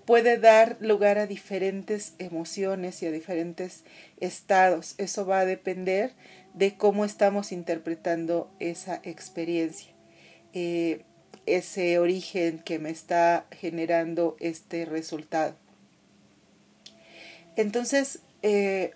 puede 0.04 0.38
dar 0.38 0.76
lugar 0.80 1.18
a 1.18 1.26
diferentes 1.26 2.14
emociones 2.18 3.02
y 3.02 3.06
a 3.06 3.10
diferentes 3.10 3.84
estados. 4.20 4.94
Eso 4.98 5.26
va 5.26 5.40
a 5.40 5.44
depender 5.44 6.12
de 6.54 6.76
cómo 6.76 7.04
estamos 7.04 7.52
interpretando 7.52 8.50
esa 8.58 9.00
experiencia, 9.04 9.92
eh, 10.52 11.02
ese 11.46 11.98
origen 11.98 12.58
que 12.58 12.78
me 12.78 12.90
está 12.90 13.46
generando 13.50 14.36
este 14.38 14.84
resultado. 14.84 15.56
Entonces, 17.56 18.20
eh, 18.42 18.92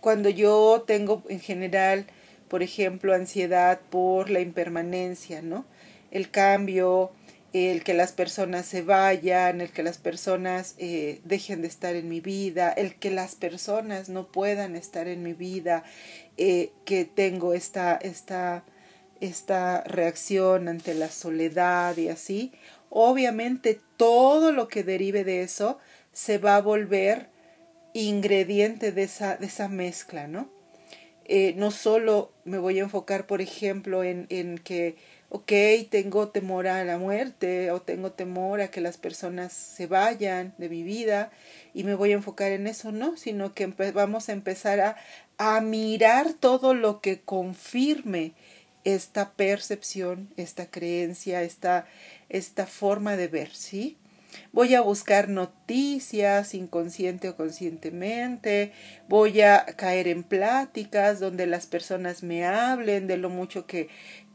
cuando 0.00 0.28
yo 0.28 0.84
tengo 0.86 1.22
en 1.28 1.40
general, 1.40 2.06
por 2.48 2.62
ejemplo, 2.62 3.14
ansiedad 3.14 3.80
por 3.90 4.30
la 4.30 4.40
impermanencia, 4.40 5.42
¿no? 5.42 5.64
El 6.10 6.30
cambio, 6.30 7.12
el 7.52 7.82
que 7.82 7.94
las 7.94 8.12
personas 8.12 8.66
se 8.66 8.82
vayan, 8.82 9.60
el 9.60 9.70
que 9.70 9.82
las 9.82 9.98
personas 9.98 10.74
eh, 10.78 11.20
dejen 11.24 11.62
de 11.62 11.68
estar 11.68 11.96
en 11.96 12.08
mi 12.08 12.20
vida, 12.20 12.70
el 12.70 12.94
que 12.94 13.10
las 13.10 13.34
personas 13.34 14.08
no 14.08 14.30
puedan 14.30 14.76
estar 14.76 15.08
en 15.08 15.22
mi 15.22 15.32
vida, 15.32 15.82
eh, 16.36 16.70
que 16.84 17.04
tengo 17.04 17.52
esta, 17.52 17.96
esta, 17.96 18.64
esta 19.20 19.82
reacción 19.82 20.68
ante 20.68 20.94
la 20.94 21.08
soledad 21.08 21.96
y 21.96 22.08
así, 22.08 22.52
obviamente 22.88 23.80
todo 23.96 24.52
lo 24.52 24.68
que 24.68 24.84
derive 24.84 25.24
de 25.24 25.42
eso 25.42 25.78
se 26.12 26.38
va 26.38 26.56
a 26.56 26.62
volver 26.62 27.28
ingrediente 27.94 28.92
de 28.92 29.02
esa, 29.02 29.36
de 29.36 29.46
esa 29.46 29.68
mezcla, 29.68 30.28
¿no? 30.28 30.48
Eh, 31.24 31.54
no 31.56 31.70
solo 31.70 32.32
me 32.44 32.58
voy 32.58 32.80
a 32.80 32.82
enfocar, 32.82 33.26
por 33.26 33.40
ejemplo, 33.40 34.02
en, 34.02 34.26
en 34.30 34.58
que 34.58 34.96
ok, 35.30 35.52
tengo 35.90 36.28
temor 36.28 36.66
a 36.66 36.84
la 36.84 36.98
muerte 36.98 37.70
o 37.70 37.80
tengo 37.80 38.12
temor 38.12 38.60
a 38.60 38.70
que 38.70 38.80
las 38.80 38.98
personas 38.98 39.52
se 39.52 39.86
vayan 39.86 40.54
de 40.58 40.68
mi 40.68 40.82
vida 40.82 41.30
y 41.72 41.84
me 41.84 41.94
voy 41.94 42.10
a 42.10 42.16
enfocar 42.16 42.50
en 42.50 42.66
eso, 42.66 42.90
no, 42.90 43.16
sino 43.16 43.54
que 43.54 43.66
vamos 43.66 44.28
a 44.28 44.32
empezar 44.32 44.80
a, 44.80 44.96
a 45.38 45.60
mirar 45.60 46.34
todo 46.34 46.74
lo 46.74 47.00
que 47.00 47.20
confirme 47.20 48.32
esta 48.82 49.30
percepción, 49.32 50.30
esta 50.36 50.66
creencia, 50.66 51.42
esta, 51.42 51.86
esta 52.28 52.66
forma 52.66 53.16
de 53.16 53.28
ver, 53.28 53.54
¿sí? 53.54 53.96
voy 54.52 54.74
a 54.74 54.80
buscar 54.80 55.28
noticias 55.28 56.54
inconsciente 56.54 57.28
o 57.28 57.36
conscientemente, 57.36 58.72
voy 59.08 59.40
a 59.40 59.64
caer 59.64 60.08
en 60.08 60.22
pláticas 60.22 61.20
donde 61.20 61.46
las 61.46 61.66
personas 61.66 62.22
me 62.22 62.44
hablen 62.44 63.06
de 63.06 63.16
lo 63.16 63.30
mucho 63.30 63.66
que, 63.66 63.88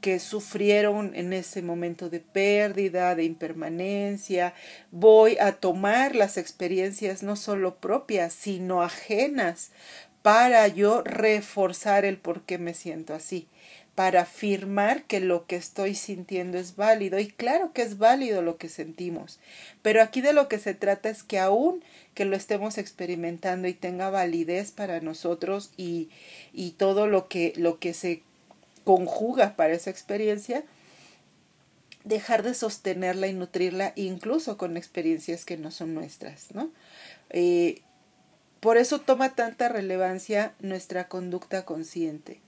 que 0.06 0.20
sufrieron 0.20 1.16
en 1.16 1.34
ese 1.34 1.64
momento 1.64 2.12
de 2.12 2.20
pérdida, 2.20 3.16
de 3.16 3.24
impermanencia, 3.24 4.54
voy 4.92 5.36
a 5.40 5.54
tomar 5.54 6.14
las 6.14 6.38
experiencias 6.38 7.24
no 7.24 7.36
solo 7.36 7.78
propias, 7.78 8.32
sino 8.32 8.84
ajenas, 8.84 9.72
para 10.22 10.68
yo 10.68 11.02
reforzar 11.02 12.06
el 12.06 12.18
por 12.20 12.44
qué 12.44 12.60
me 12.60 12.76
siento 12.76 13.16
así 13.16 13.48
para 13.96 14.24
afirmar 14.24 15.06
que 15.06 15.22
lo 15.22 15.48
que 15.48 15.56
estoy 15.56 15.96
sintiendo 15.96 16.58
es 16.58 16.76
válido. 16.76 17.18
Y 17.18 17.28
claro 17.28 17.72
que 17.72 17.82
es 17.82 17.98
válido 17.98 18.42
lo 18.42 18.58
que 18.58 18.68
sentimos, 18.68 19.40
pero 19.82 20.02
aquí 20.02 20.20
de 20.20 20.34
lo 20.34 20.50
que 20.50 20.60
se 20.60 20.74
trata 20.74 21.10
es 21.10 21.24
que 21.24 21.40
aún 21.40 21.82
que 22.14 22.26
lo 22.26 22.36
estemos 22.36 22.78
experimentando 22.78 23.68
y 23.68 23.74
tenga 23.74 24.10
validez 24.10 24.72
para 24.72 25.00
nosotros 25.00 25.72
y, 25.78 26.10
y 26.54 26.72
todo 26.72 27.08
lo 27.08 27.28
que, 27.30 27.54
lo 27.56 27.80
que 27.80 27.94
se 27.94 28.22
conjuga 28.86 29.58
para 29.58 29.74
esa 29.74 29.90
experiencia, 29.90 30.64
dejar 32.06 32.44
de 32.44 32.54
sostenerla 32.54 33.28
y 33.28 33.34
nutrirla 33.34 33.92
incluso 33.98 34.58
con 34.58 34.78
experiencias 34.78 35.44
que 35.44 35.58
no 35.58 35.72
son 35.72 35.94
nuestras, 35.94 36.54
¿no? 36.54 36.70
Eh, 37.32 37.82
por 38.62 38.78
eso 38.78 39.02
toma 39.02 39.36
tanta 39.36 39.68
relevancia 39.68 40.54
nuestra 40.62 41.10
conducta 41.10 41.66
consciente 41.66 42.40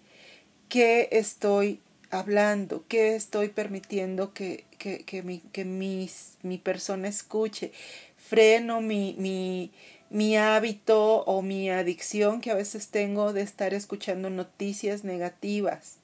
qué 0.69 1.09
estoy 1.11 1.79
hablando, 2.09 2.85
qué 2.87 3.15
estoy 3.15 3.49
permitiendo 3.49 4.33
que, 4.33 4.65
que, 4.77 5.03
que, 5.03 5.23
mi, 5.23 5.39
que 5.39 5.65
mis, 5.65 6.37
mi 6.41 6.57
persona 6.57 7.07
escuche. 7.07 7.71
Freno 8.17 8.81
mi, 8.81 9.15
mi, 9.17 9.71
mi 10.09 10.37
hábito 10.37 11.23
o 11.23 11.41
mi 11.41 11.69
adicción 11.69 12.41
que 12.41 12.51
a 12.51 12.55
veces 12.55 12.89
tengo 12.89 13.33
de 13.33 13.41
estar 13.41 13.73
escuchando 13.73 14.29
noticias 14.29 15.03
negativas. 15.03 15.97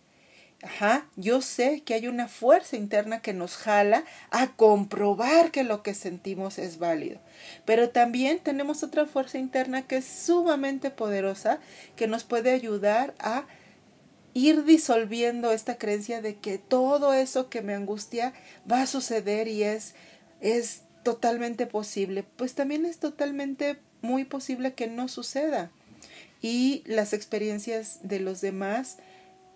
Ajá, 0.63 1.09
yo 1.17 1.41
sé 1.41 1.81
que 1.81 1.93
hay 1.93 2.07
una 2.07 2.29
fuerza 2.29 2.77
interna 2.77 3.21
que 3.21 3.33
nos 3.33 3.57
jala 3.57 4.05
a 4.31 4.55
comprobar 4.55 5.51
que 5.51 5.65
lo 5.65 5.83
que 5.83 5.93
sentimos 5.93 6.57
es 6.57 6.79
válido. 6.79 7.19
Pero 7.65 7.89
también 7.89 8.39
tenemos 8.39 8.81
otra 8.81 9.05
fuerza 9.05 9.37
interna 9.37 9.85
que 9.85 9.97
es 9.97 10.05
sumamente 10.05 10.89
poderosa 10.89 11.59
que 11.97 12.07
nos 12.07 12.23
puede 12.23 12.51
ayudar 12.51 13.13
a 13.19 13.45
ir 14.33 14.63
disolviendo 14.63 15.51
esta 15.51 15.77
creencia 15.77 16.21
de 16.21 16.37
que 16.37 16.59
todo 16.59 17.13
eso 17.13 17.49
que 17.49 17.61
me 17.61 17.75
angustia 17.75 18.33
va 18.71 18.83
a 18.83 18.87
suceder 18.87 19.49
y 19.49 19.63
es, 19.63 19.95
es 20.39 20.83
totalmente 21.03 21.67
posible, 21.67 22.23
pues 22.37 22.55
también 22.55 22.85
es 22.85 22.99
totalmente 22.99 23.79
muy 24.01 24.23
posible 24.23 24.73
que 24.73 24.87
no 24.87 25.09
suceda. 25.09 25.71
Y 26.41 26.83
las 26.85 27.11
experiencias 27.11 27.99
de 28.01 28.21
los 28.21 28.39
demás 28.39 28.97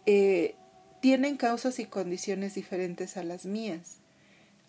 eh, 0.06 0.56
tienen 1.00 1.38
causas 1.38 1.80
y 1.80 1.86
condiciones 1.86 2.56
diferentes 2.56 3.18
a 3.18 3.24
las 3.24 3.46
mías. 3.46 3.98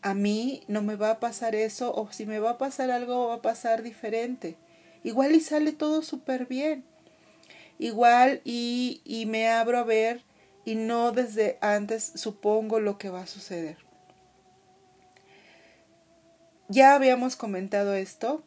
A 0.02 0.14
mí 0.14 0.62
no 0.68 0.82
me 0.82 0.96
va 0.96 1.10
a 1.10 1.20
pasar 1.20 1.54
eso 1.54 1.94
o 1.94 2.12
si 2.12 2.26
me 2.26 2.38
va 2.38 2.50
a 2.50 2.58
pasar 2.58 2.90
algo 2.90 3.28
va 3.28 3.34
a 3.34 3.42
pasar 3.42 3.82
diferente. 3.82 4.56
Igual 5.02 5.34
y 5.34 5.40
sale 5.40 5.72
todo 5.72 6.02
súper 6.02 6.46
bien 6.46 6.84
igual 7.78 8.40
y, 8.44 9.00
y 9.04 9.26
me 9.26 9.48
abro 9.48 9.78
a 9.78 9.84
ver 9.84 10.22
y 10.64 10.74
no 10.74 11.12
desde 11.12 11.56
antes 11.60 12.12
supongo 12.16 12.80
lo 12.80 12.98
que 12.98 13.08
va 13.08 13.22
a 13.22 13.26
suceder. 13.26 13.78
Ya 16.68 16.94
habíamos 16.94 17.36
comentado 17.36 17.94
esto. 17.94 18.42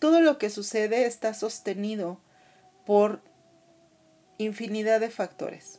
Todo 0.00 0.20
lo 0.20 0.38
que 0.38 0.50
sucede 0.50 1.06
está 1.06 1.32
sostenido 1.32 2.18
por 2.84 3.20
infinidad 4.38 4.98
de 4.98 5.10
factores. 5.10 5.78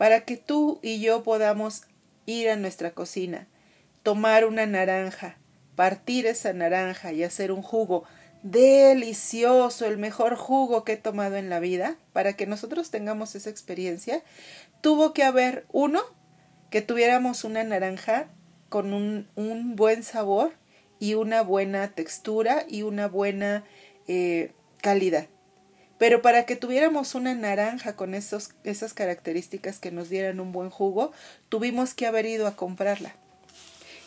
Para 0.00 0.22
que 0.22 0.38
tú 0.38 0.78
y 0.80 0.98
yo 0.98 1.22
podamos 1.22 1.82
ir 2.24 2.48
a 2.48 2.56
nuestra 2.56 2.92
cocina, 2.92 3.48
tomar 4.02 4.46
una 4.46 4.64
naranja, 4.64 5.36
partir 5.76 6.24
esa 6.24 6.54
naranja 6.54 7.12
y 7.12 7.22
hacer 7.22 7.52
un 7.52 7.60
jugo 7.60 8.04
delicioso, 8.42 9.84
el 9.84 9.98
mejor 9.98 10.36
jugo 10.36 10.84
que 10.84 10.94
he 10.94 10.96
tomado 10.96 11.36
en 11.36 11.50
la 11.50 11.60
vida, 11.60 11.98
para 12.14 12.32
que 12.32 12.46
nosotros 12.46 12.90
tengamos 12.90 13.34
esa 13.34 13.50
experiencia, 13.50 14.22
tuvo 14.80 15.12
que 15.12 15.22
haber 15.22 15.66
uno, 15.70 16.00
que 16.70 16.80
tuviéramos 16.80 17.44
una 17.44 17.62
naranja 17.62 18.30
con 18.70 18.94
un, 18.94 19.76
buen 19.76 20.02
sabor 20.02 20.54
y 20.98 21.12
una 21.12 21.42
buena 21.42 21.88
textura 21.88 22.64
y 22.66 22.84
una 22.84 23.06
buena 23.06 23.64
eh, 24.08 24.54
calidad. 24.80 25.26
Pero 26.00 26.22
para 26.22 26.46
que 26.46 26.56
tuviéramos 26.56 27.14
una 27.14 27.34
naranja 27.34 27.94
con 27.94 28.14
esas 28.14 28.94
características 28.94 29.78
que 29.78 29.90
nos 29.90 30.08
dieran 30.08 30.40
un 30.40 30.50
buen 30.50 30.70
jugo, 30.70 31.12
tuvimos 31.50 31.92
que 31.92 32.06
haber 32.06 32.24
ido 32.24 32.46
a 32.46 32.56
comprarla. 32.56 33.14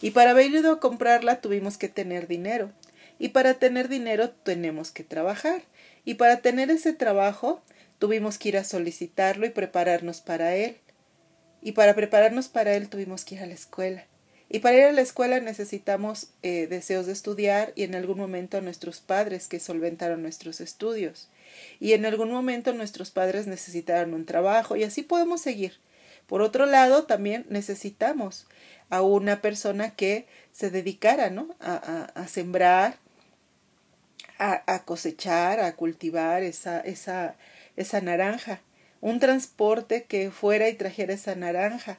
Y 0.02 0.10
para 0.10 0.32
haber 0.32 0.50
ido 0.50 0.72
a 0.72 0.80
comprarla 0.80 1.40
tuvimos 1.40 1.78
que 1.78 1.90
tener 1.90 2.28
dinero. 2.28 2.72
Y 3.20 3.30
para 3.30 3.54
tener 3.54 3.90
dinero 3.90 4.32
tenemos 4.32 4.90
que 4.90 5.04
trabajar. 5.04 5.62
Y 6.04 6.16
para 6.16 6.38
tener 6.38 6.72
ese 6.72 6.94
trabajo 6.94 7.62
tuvimos 8.00 8.40
que 8.40 8.50
ir 8.50 8.58
a 8.58 8.64
solicitarlo 8.64 9.46
y 9.46 9.52
prepararnos 9.52 10.20
para 10.20 10.56
él. 10.56 10.78
Y 11.62 11.74
para 11.74 11.94
prepararnos 11.94 12.48
para 12.48 12.74
él 12.74 12.90
tuvimos 12.90 13.24
que 13.24 13.36
ir 13.36 13.42
a 13.42 13.46
la 13.46 13.54
escuela. 13.54 14.08
Y 14.54 14.60
para 14.60 14.78
ir 14.78 14.84
a 14.84 14.92
la 14.92 15.02
escuela 15.02 15.40
necesitamos 15.40 16.28
eh, 16.44 16.68
deseos 16.68 17.08
de 17.08 17.12
estudiar 17.12 17.74
y 17.76 17.86
en 17.86 17.96
algún 17.96 18.20
momento 18.20 18.56
a 18.56 18.62
nuestros 18.62 19.02
padres 19.02 19.48
que 19.48 19.60
solventaron 19.60 20.22
nuestros 20.22 20.62
estudios. 20.62 21.28
Y 21.80 21.94
en 21.94 22.06
algún 22.06 22.32
momento 22.32 22.72
nuestros 22.72 23.10
padres 23.10 23.48
necesitaron 23.48 24.14
un 24.14 24.28
trabajo 24.28 24.76
y 24.76 24.84
así 24.84 25.02
podemos 25.02 25.42
seguir. 25.42 25.80
Por 26.28 26.44
otro 26.44 26.68
lado, 26.68 27.06
también 27.06 27.48
necesitamos 27.50 28.46
a 28.92 29.02
una 29.02 29.42
persona 29.42 29.96
que 29.96 30.28
se 30.52 30.70
dedicara 30.70 31.32
¿no? 31.32 31.56
a, 31.60 31.74
a, 31.74 32.22
a 32.22 32.28
sembrar, 32.28 33.00
a, 34.38 34.84
cosechar, 34.86 35.62
a 35.62 35.76
cultivar 35.76 36.44
esa, 36.44 36.80
esa, 36.80 37.38
esa 37.76 38.02
naranja, 38.02 38.62
un 39.02 39.20
transporte 39.20 40.04
que 40.04 40.30
fuera 40.30 40.70
y 40.70 40.76
trajera 40.76 41.16
esa 41.16 41.34
naranja, 41.34 41.98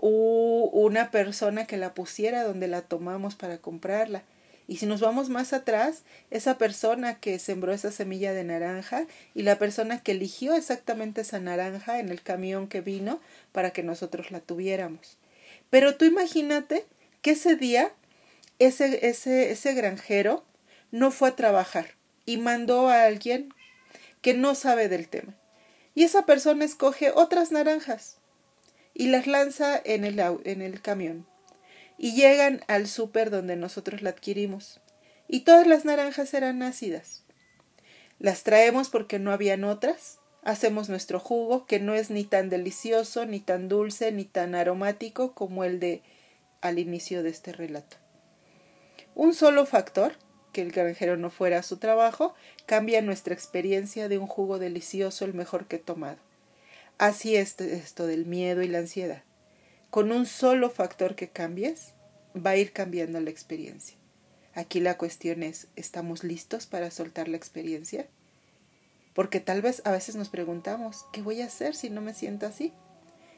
una 0.00 1.10
persona 1.10 1.66
que 1.66 1.76
la 1.76 1.94
pusiera 1.94 2.44
donde 2.44 2.68
la 2.68 2.82
tomamos 2.82 3.34
para 3.34 3.58
comprarla. 3.58 4.22
Y 4.66 4.76
si 4.76 4.86
nos 4.86 5.00
vamos 5.00 5.28
más 5.28 5.52
atrás, 5.52 6.04
esa 6.30 6.56
persona 6.56 7.18
que 7.18 7.38
sembró 7.40 7.72
esa 7.72 7.90
semilla 7.90 8.32
de 8.32 8.44
naranja 8.44 9.06
y 9.34 9.42
la 9.42 9.58
persona 9.58 10.00
que 10.00 10.12
eligió 10.12 10.54
exactamente 10.54 11.22
esa 11.22 11.40
naranja 11.40 11.98
en 11.98 12.08
el 12.08 12.22
camión 12.22 12.68
que 12.68 12.80
vino 12.80 13.20
para 13.50 13.72
que 13.72 13.82
nosotros 13.82 14.30
la 14.30 14.40
tuviéramos. 14.40 15.18
Pero 15.70 15.96
tú 15.96 16.04
imagínate 16.04 16.86
que 17.20 17.32
ese 17.32 17.56
día 17.56 17.92
ese, 18.60 19.08
ese, 19.08 19.50
ese 19.50 19.74
granjero 19.74 20.44
no 20.92 21.10
fue 21.10 21.30
a 21.30 21.36
trabajar 21.36 21.96
y 22.24 22.36
mandó 22.36 22.88
a 22.88 23.04
alguien 23.04 23.52
que 24.22 24.34
no 24.34 24.54
sabe 24.54 24.88
del 24.88 25.08
tema. 25.08 25.34
Y 25.96 26.04
esa 26.04 26.26
persona 26.26 26.64
escoge 26.64 27.10
otras 27.10 27.50
naranjas 27.50 28.19
y 29.00 29.06
las 29.06 29.26
lanza 29.26 29.80
en 29.82 30.04
el, 30.04 30.20
en 30.44 30.60
el 30.60 30.82
camión. 30.82 31.26
Y 31.96 32.12
llegan 32.16 32.60
al 32.68 32.86
súper 32.86 33.30
donde 33.30 33.56
nosotros 33.56 34.02
la 34.02 34.10
adquirimos. 34.10 34.78
Y 35.26 35.40
todas 35.40 35.66
las 35.66 35.86
naranjas 35.86 36.34
eran 36.34 36.62
ácidas. 36.62 37.24
Las 38.18 38.42
traemos 38.42 38.90
porque 38.90 39.18
no 39.18 39.32
habían 39.32 39.64
otras. 39.64 40.18
Hacemos 40.42 40.90
nuestro 40.90 41.18
jugo, 41.18 41.64
que 41.64 41.80
no 41.80 41.94
es 41.94 42.10
ni 42.10 42.24
tan 42.24 42.50
delicioso, 42.50 43.24
ni 43.24 43.40
tan 43.40 43.70
dulce, 43.70 44.12
ni 44.12 44.26
tan 44.26 44.54
aromático 44.54 45.32
como 45.32 45.64
el 45.64 45.80
de 45.80 46.02
al 46.60 46.78
inicio 46.78 47.22
de 47.22 47.30
este 47.30 47.54
relato. 47.54 47.96
Un 49.14 49.32
solo 49.32 49.64
factor 49.64 50.12
que 50.52 50.60
el 50.60 50.72
granjero 50.72 51.16
no 51.16 51.30
fuera 51.30 51.60
a 51.60 51.62
su 51.62 51.78
trabajo, 51.78 52.34
cambia 52.66 53.00
nuestra 53.00 53.32
experiencia 53.32 54.10
de 54.10 54.18
un 54.18 54.26
jugo 54.26 54.58
delicioso 54.58 55.24
el 55.24 55.32
mejor 55.32 55.68
que 55.68 55.76
he 55.76 55.78
tomado. 55.78 56.18
Así 57.00 57.34
es 57.34 57.58
esto 57.58 58.06
del 58.06 58.26
miedo 58.26 58.60
y 58.60 58.68
la 58.68 58.80
ansiedad. 58.80 59.22
Con 59.88 60.12
un 60.12 60.26
solo 60.26 60.68
factor 60.68 61.14
que 61.14 61.30
cambies, 61.30 61.94
va 62.36 62.50
a 62.50 62.56
ir 62.58 62.74
cambiando 62.74 63.18
la 63.20 63.30
experiencia. 63.30 63.96
Aquí 64.52 64.80
la 64.80 64.98
cuestión 64.98 65.42
es, 65.42 65.68
¿estamos 65.76 66.24
listos 66.24 66.66
para 66.66 66.90
soltar 66.90 67.26
la 67.28 67.38
experiencia? 67.38 68.06
Porque 69.14 69.40
tal 69.40 69.62
vez 69.62 69.80
a 69.86 69.92
veces 69.92 70.14
nos 70.14 70.28
preguntamos, 70.28 71.06
¿qué 71.10 71.22
voy 71.22 71.40
a 71.40 71.46
hacer 71.46 71.74
si 71.74 71.88
no 71.88 72.02
me 72.02 72.12
siento 72.12 72.44
así? 72.44 72.74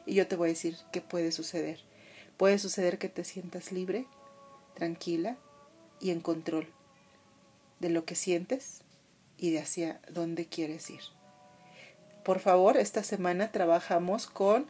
Y 0.05 0.15
yo 0.15 0.27
te 0.27 0.35
voy 0.35 0.49
a 0.49 0.55
decir 0.55 0.75
qué 0.91 0.99
puede 0.99 1.31
suceder. 1.31 1.79
Puede 2.35 2.59
suceder 2.59 2.97
que 2.97 3.07
te 3.07 3.23
sientas 3.23 3.71
libre, 3.71 4.07
tranquila 4.73 5.37
y 6.01 6.09
en 6.09 6.19
control 6.19 6.67
de 7.79 7.91
lo 7.91 8.03
que 8.03 8.15
sientes 8.15 8.81
y 9.37 9.51
de 9.51 9.59
hacia 9.59 10.01
dónde 10.11 10.47
quieres 10.47 10.89
ir. 10.89 11.22
Por 12.23 12.39
favor, 12.39 12.77
esta 12.77 13.03
semana 13.03 13.51
trabajamos 13.51 14.27
con 14.27 14.65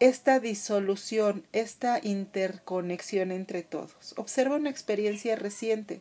esta 0.00 0.40
disolución, 0.40 1.44
esta 1.52 2.00
interconexión 2.02 3.32
entre 3.32 3.62
todos. 3.62 4.14
Observa 4.16 4.56
una 4.56 4.70
experiencia 4.70 5.36
reciente 5.36 6.00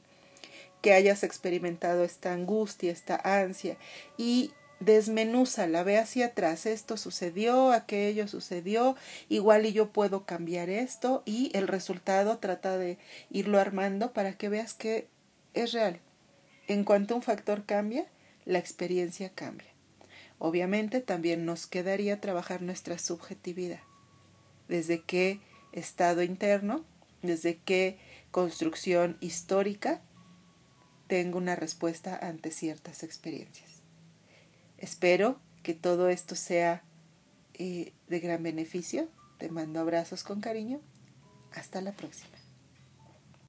que 0.81 0.93
hayas 0.93 1.23
experimentado 1.23 2.03
esta 2.03 2.33
angustia, 2.33 2.91
esta 2.91 3.19
ansia 3.23 3.77
y 4.17 4.51
desmenúzala, 4.79 5.83
ve 5.83 5.97
hacia 5.97 6.27
atrás, 6.27 6.65
esto 6.67 6.97
sucedió, 6.97 7.71
aquello 7.71 8.27
sucedió, 8.27 8.95
igual 9.29 9.65
y 9.65 9.73
yo 9.73 9.91
puedo 9.91 10.25
cambiar 10.25 10.69
esto 10.69 11.23
y 11.25 11.51
el 11.53 11.67
resultado 11.67 12.37
trata 12.37 12.77
de 12.77 12.99
irlo 13.31 13.59
armando 13.59 14.13
para 14.13 14.33
que 14.33 14.49
veas 14.49 14.73
que 14.73 15.07
es 15.53 15.73
real. 15.73 15.99
En 16.67 16.83
cuanto 16.83 17.15
un 17.15 17.21
factor 17.23 17.65
cambia, 17.65 18.05
la 18.45 18.59
experiencia 18.59 19.29
cambia. 19.29 19.76
Obviamente 20.39 21.01
también 21.01 21.45
nos 21.45 21.65
quedaría 21.65 22.21
trabajar 22.21 22.61
nuestra 22.61 22.99
subjetividad. 22.99 23.81
Desde 24.67 25.01
qué 25.01 25.39
estado 25.71 26.21
interno, 26.21 26.85
desde 27.21 27.57
qué 27.57 27.97
construcción 28.31 29.17
histórica 29.19 30.01
tengo 31.07 31.37
una 31.37 31.55
respuesta 31.55 32.17
ante 32.21 32.51
ciertas 32.51 33.03
experiencias. 33.03 33.81
Espero 34.77 35.39
que 35.63 35.73
todo 35.73 36.09
esto 36.09 36.35
sea 36.35 36.83
eh, 37.53 37.93
de 38.07 38.19
gran 38.19 38.43
beneficio. 38.43 39.09
Te 39.39 39.49
mando 39.49 39.79
abrazos 39.79 40.23
con 40.23 40.41
cariño. 40.41 40.81
Hasta 41.51 41.81
la 41.81 41.93
próxima. 41.93 42.36